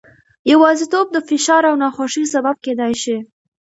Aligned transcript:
یوازیتوب 0.51 1.07
د 1.11 1.17
فشار 1.27 1.63
او 1.69 1.75
ناخوښۍ 1.81 2.25
سبب 2.33 2.55
کېدای 2.65 2.93
شي. 3.03 3.17